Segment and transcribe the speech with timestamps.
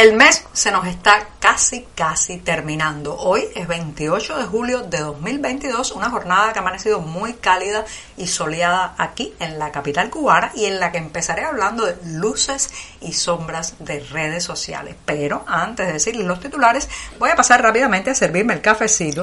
[0.00, 3.14] El mes se nos está casi, casi terminando.
[3.18, 7.84] Hoy es 28 de julio de 2022, una jornada que ha amanecido muy cálida
[8.16, 12.70] y soleada aquí en la capital cubana y en la que empezaré hablando de luces
[13.02, 14.96] y sombras de redes sociales.
[15.04, 19.22] Pero antes de decirles los titulares, voy a pasar rápidamente a servirme el cafecito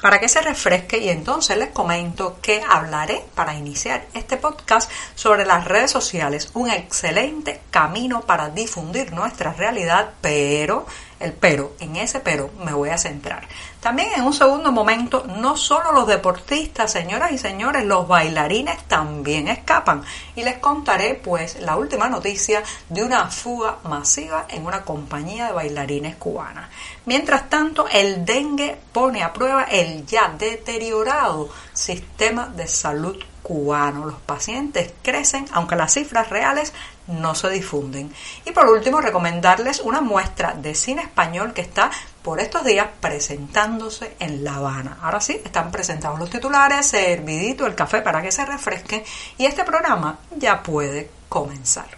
[0.00, 5.44] para que se refresque y entonces les comento que hablaré para iniciar este podcast sobre
[5.44, 10.86] las redes sociales, un excelente camino para difundir nuestra realidad, pero
[11.20, 13.46] el pero, en ese pero me voy a centrar.
[13.80, 19.48] También en un segundo momento, no solo los deportistas, señoras y señores, los bailarines también
[19.48, 20.02] escapan.
[20.36, 25.52] Y les contaré pues la última noticia de una fuga masiva en una compañía de
[25.52, 26.68] bailarines cubana.
[27.06, 33.16] Mientras tanto, el dengue pone a prueba el ya deteriorado sistema de salud
[33.48, 34.04] cubano.
[34.04, 36.74] Los pacientes crecen, aunque las cifras reales
[37.06, 38.12] no se difunden.
[38.44, 41.90] Y por último, recomendarles una muestra de cine español que está
[42.22, 44.98] por estos días presentándose en La Habana.
[45.02, 49.04] Ahora sí, están presentados los titulares, servidito el café para que se refresque
[49.38, 51.97] y este programa ya puede comenzar.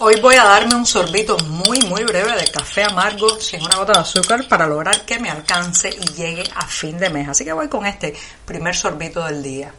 [0.00, 3.94] Hoy voy a darme un sorbito muy muy breve de café amargo sin una gota
[3.94, 7.28] de azúcar para lograr que me alcance y llegue a fin de mes.
[7.28, 8.14] Así que voy con este
[8.44, 9.74] primer sorbito del día.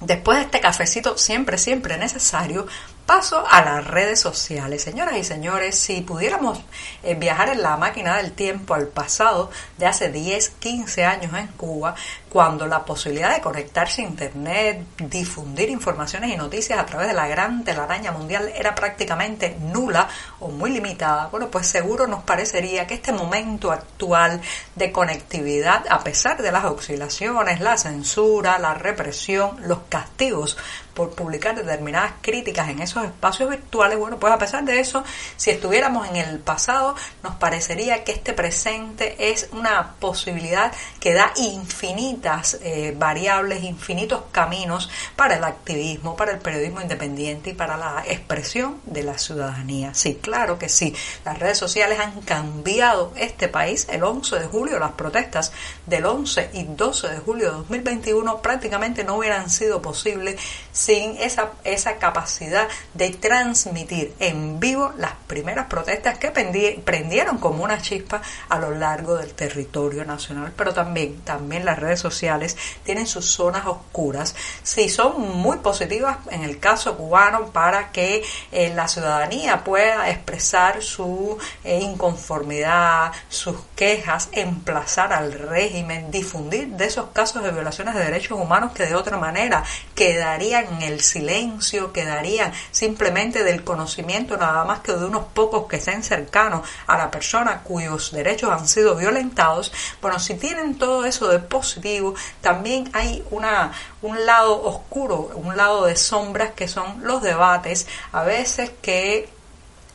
[0.00, 2.66] Después de este cafecito siempre, siempre necesario,
[3.06, 4.82] paso a las redes sociales.
[4.82, 6.60] Señoras y señores, si pudiéramos
[7.02, 11.48] eh, viajar en la máquina del tiempo al pasado de hace 10, 15 años en
[11.48, 11.94] Cuba,
[12.28, 17.28] cuando la posibilidad de conectarse a Internet, difundir informaciones y noticias a través de la
[17.28, 20.08] gran telaraña mundial era prácticamente nula
[20.40, 24.40] o muy limitada, bueno, pues seguro nos parecería que este momento actual
[24.74, 30.56] de conectividad, a pesar de las oscilaciones, la censura, la represión, los castigos
[30.94, 35.04] por publicar determinadas críticas en esos espacios virtuales, bueno, pues a pesar de eso,
[35.36, 41.32] si estuviéramos en el pasado, nos parecería que este presente es una posibilidad que da
[41.36, 48.04] infinitas eh, variables, infinitos caminos para el activismo, para el periodismo independiente y para la
[48.06, 49.94] expresión de la ciudadanía.
[49.94, 50.94] Sí, claro que sí,
[51.24, 53.86] las redes sociales han cambiado este país.
[53.90, 55.52] El 11 de julio, las protestas
[55.86, 60.40] del 11 y 12 de julio de 2021 prácticamente no hubieran sido posibles
[60.82, 67.80] sin esa, esa capacidad de transmitir en vivo las primeras protestas que prendieron como una
[67.80, 70.52] chispa a lo largo del territorio nacional.
[70.56, 74.34] Pero también, también las redes sociales tienen sus zonas oscuras.
[74.64, 80.82] Sí, son muy positivas en el caso cubano para que eh, la ciudadanía pueda expresar
[80.82, 88.04] su eh, inconformidad, sus quejas, emplazar al régimen, difundir de esos casos de violaciones de
[88.04, 89.62] derechos humanos que de otra manera
[89.94, 96.02] quedarían el silencio, quedarían simplemente del conocimiento nada más que de unos pocos que sean
[96.02, 99.72] cercanos a la persona cuyos derechos han sido violentados.
[100.00, 105.84] Bueno, si tienen todo eso de positivo, también hay una, un lado oscuro, un lado
[105.84, 109.28] de sombras que son los debates, a veces que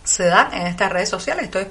[0.07, 1.45] se dan en estas redes sociales.
[1.45, 1.67] Estoy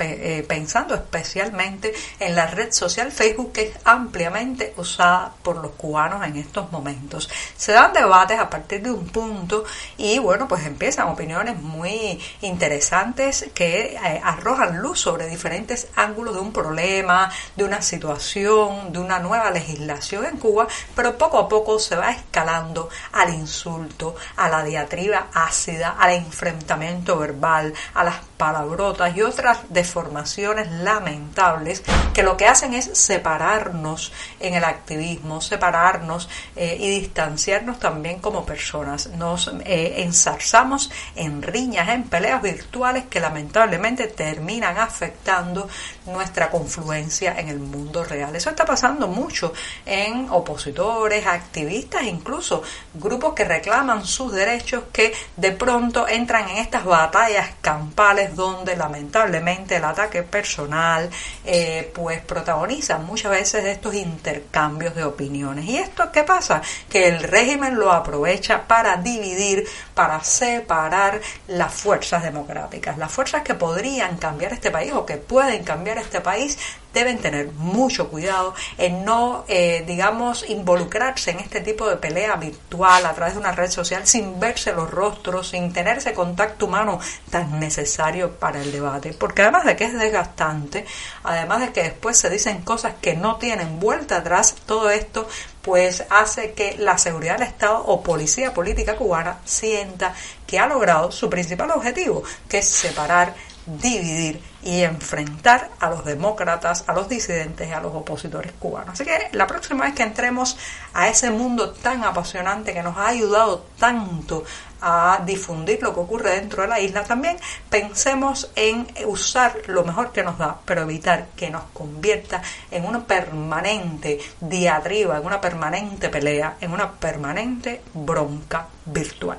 [0.00, 6.26] eh, pensando especialmente en la red social Facebook que es ampliamente usada por los cubanos
[6.26, 7.30] en estos momentos.
[7.56, 9.64] Se dan debates a partir de un punto
[9.96, 16.40] y bueno, pues empiezan opiniones muy interesantes que eh, arrojan luz sobre diferentes ángulos de
[16.40, 20.66] un problema, de una situación, de una nueva legislación en Cuba,
[20.96, 27.16] pero poco a poco se va escalando al insulto, a la diatriba ácida, al enfrentamiento
[27.16, 34.54] verbal, a las palabrotas y otras deformaciones lamentables que lo que hacen es separarnos en
[34.54, 39.08] el activismo, separarnos eh, y distanciarnos también como personas.
[39.08, 45.68] Nos eh, ensarzamos en riñas, en peleas virtuales que lamentablemente terminan afectando
[46.06, 48.34] nuestra confluencia en el mundo real.
[48.36, 49.52] Eso está pasando mucho
[49.84, 52.62] en opositores, activistas, incluso
[52.94, 59.76] grupos que reclaman sus derechos que de pronto entran en estas batallas campales donde lamentablemente
[59.76, 61.08] el ataque personal
[61.44, 65.66] eh, pues protagoniza muchas veces estos intercambios de opiniones.
[65.66, 66.62] ¿Y esto qué pasa?
[66.88, 73.54] Que el régimen lo aprovecha para dividir, para separar las fuerzas democráticas, las fuerzas que
[73.54, 76.58] podrían cambiar este país o que pueden cambiar este país
[76.92, 83.04] deben tener mucho cuidado en no, eh, digamos, involucrarse en este tipo de pelea virtual
[83.04, 86.98] a través de una red social sin verse los rostros, sin tener ese contacto humano
[87.30, 89.14] tan necesario para el debate.
[89.14, 90.86] Porque además de que es desgastante,
[91.22, 95.28] además de que después se dicen cosas que no tienen vuelta atrás, todo esto
[95.66, 100.14] pues hace que la seguridad del Estado o policía política cubana sienta
[100.46, 103.34] que ha logrado su principal objetivo, que es separar
[103.66, 108.94] dividir y enfrentar a los demócratas, a los disidentes y a los opositores cubanos.
[108.94, 110.56] Así que la próxima vez que entremos
[110.94, 114.44] a ese mundo tan apasionante que nos ha ayudado tanto
[114.80, 117.36] a difundir lo que ocurre dentro de la isla, también
[117.70, 123.04] pensemos en usar lo mejor que nos da, pero evitar que nos convierta en una
[123.04, 129.38] permanente diatriba, en una permanente pelea, en una permanente bronca virtual.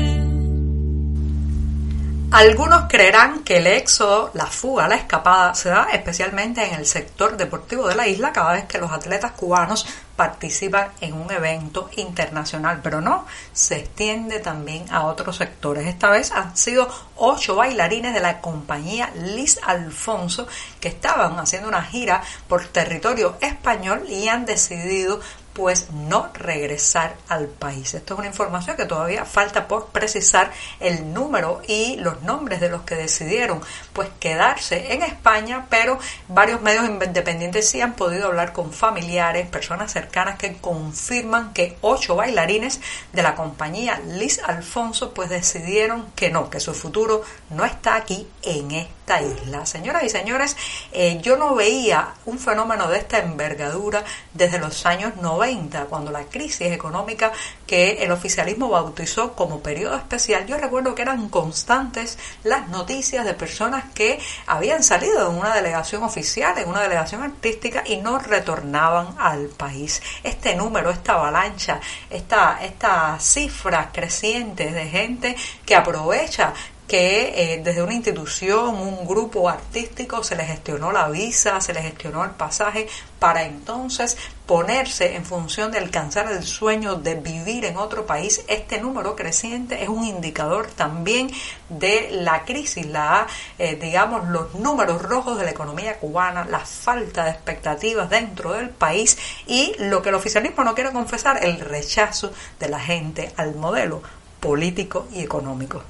[2.31, 7.35] Algunos creerán que el éxodo, la fuga, la escapada se da especialmente en el sector
[7.35, 9.85] deportivo de la isla cada vez que los atletas cubanos
[10.15, 15.85] participan en un evento internacional, pero no, se extiende también a otros sectores.
[15.87, 16.87] Esta vez han sido
[17.17, 20.47] ocho bailarines de la compañía Liz Alfonso
[20.79, 25.19] que estaban haciendo una gira por territorio español y han decidido
[25.53, 27.93] pues no regresar al país.
[27.93, 32.69] Esto es una información que todavía falta por precisar el número y los nombres de
[32.69, 33.61] los que decidieron
[33.93, 39.91] pues quedarse en España, pero varios medios independientes sí han podido hablar con familiares, personas
[39.91, 42.79] cercanas que confirman que ocho bailarines
[43.13, 48.27] de la compañía Liz Alfonso pues decidieron que no, que su futuro no está aquí
[48.43, 48.71] en
[49.11, 49.65] esta isla.
[49.65, 50.55] Señoras y señores,
[50.91, 54.03] eh, yo no veía un fenómeno de esta envergadura
[54.33, 57.31] desde los años 90 cuando la crisis económica
[57.67, 63.33] que el oficialismo bautizó como periodo especial, yo recuerdo que eran constantes las noticias de
[63.33, 69.15] personas que habían salido de una delegación oficial, en una delegación artística y no retornaban
[69.17, 70.01] al país.
[70.23, 71.79] Este número, esta avalancha,
[72.09, 75.35] esta, estas cifras crecientes de gente
[75.65, 76.53] que aprovecha
[76.91, 81.81] que eh, desde una institución, un grupo artístico, se le gestionó la visa, se le
[81.81, 87.77] gestionó el pasaje para entonces ponerse en función de alcanzar el sueño de vivir en
[87.77, 88.43] otro país.
[88.49, 91.31] Este número creciente es un indicador también
[91.69, 93.25] de la crisis, la,
[93.57, 98.69] eh, digamos, los números rojos de la economía cubana, la falta de expectativas dentro del
[98.69, 103.55] país y lo que el oficialismo no quiere confesar, el rechazo de la gente al
[103.55, 104.03] modelo
[104.41, 105.81] político y económico.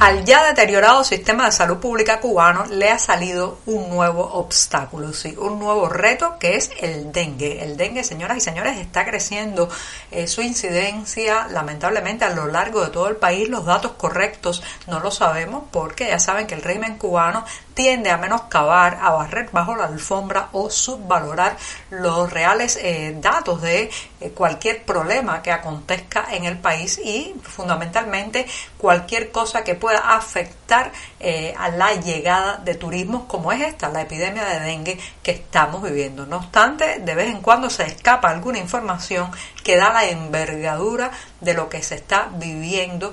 [0.00, 5.34] Al ya deteriorado sistema de salud pública cubano le ha salido un nuevo obstáculo, sí,
[5.36, 7.64] un nuevo reto que es el dengue.
[7.64, 9.68] El dengue, señoras y señores, está creciendo
[10.12, 13.48] eh, su incidencia lamentablemente a lo largo de todo el país.
[13.48, 17.44] Los datos correctos no lo sabemos porque ya saben que el régimen cubano
[17.78, 21.56] tiende a menoscabar, a barrer bajo la alfombra o subvalorar
[21.90, 23.88] los reales eh, datos de
[24.20, 28.46] eh, cualquier problema que acontezca en el país y fundamentalmente
[28.78, 34.02] cualquier cosa que pueda afectar eh, a la llegada de turismo como es esta, la
[34.02, 36.26] epidemia de dengue que estamos viviendo.
[36.26, 39.30] No obstante, de vez en cuando se escapa alguna información
[39.62, 43.12] que da la envergadura de lo que se está viviendo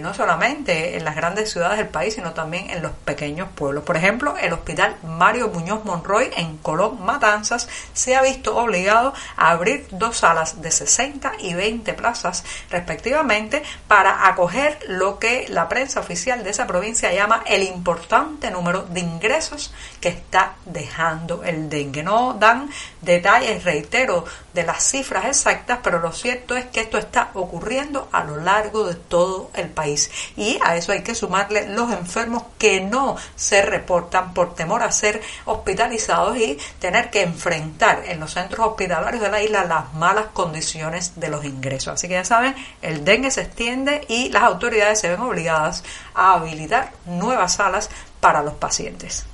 [0.00, 3.84] no solamente en las grandes ciudades del país, sino también en los pequeños pueblos.
[3.98, 9.86] Ejemplo, el Hospital Mario Muñoz Monroy en Colón Matanzas se ha visto obligado a abrir
[9.90, 16.42] dos salas de 60 y 20 plazas respectivamente para acoger lo que la prensa oficial
[16.44, 22.02] de esa provincia llama el importante número de ingresos que está dejando el dengue.
[22.02, 24.24] No dan detalles, reitero,
[24.54, 28.84] de las cifras exactas, pero lo cierto es que esto está ocurriendo a lo largo
[28.84, 30.10] de todo el país.
[30.36, 34.92] Y a eso hay que sumarle los enfermos que no se reportan por temor a
[34.92, 40.26] ser hospitalizados y tener que enfrentar en los centros hospitalarios de la isla las malas
[40.34, 41.94] condiciones de los ingresos.
[41.94, 46.34] Así que ya saben, el dengue se extiende y las autoridades se ven obligadas a
[46.34, 47.88] habilitar nuevas salas
[48.20, 49.24] para los pacientes.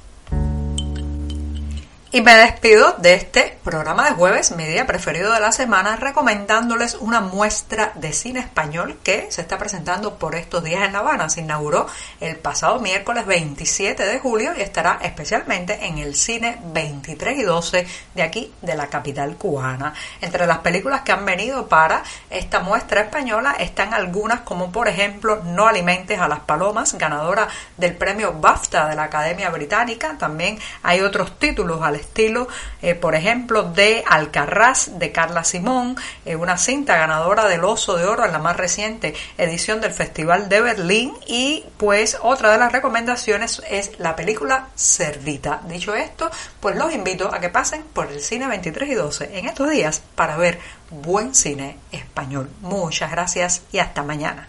[2.15, 6.95] Y me despido de este programa de jueves, mi día preferido de la semana, recomendándoles
[6.95, 11.29] una muestra de cine español que se está presentando por estos días en La Habana.
[11.29, 11.89] Se inauguró
[12.21, 17.87] el pasado miércoles 27 de julio y estará especialmente en el cine 23 y 12
[18.15, 19.93] de aquí, de la capital cubana.
[20.21, 25.43] Entre las películas que han venido para esta muestra española están algunas como por ejemplo
[25.43, 30.17] No alimentes a las palomas, ganadora del premio BAFTA de la Academia Británica.
[30.17, 32.49] También hay otros títulos al estilo,
[32.83, 38.07] eh, por ejemplo, de Alcarraz de Carla Simón, eh, una cinta ganadora del Oso de
[38.07, 42.73] Oro en la más reciente edición del Festival de Berlín y pues otra de las
[42.73, 45.61] recomendaciones es la película Cerdita.
[45.67, 46.31] Dicho esto,
[46.61, 50.03] pues los invito a que pasen por el cine 23 y 12 en estos días
[50.15, 50.59] para ver
[50.91, 52.51] buen cine español.
[52.61, 54.49] Muchas gracias y hasta mañana.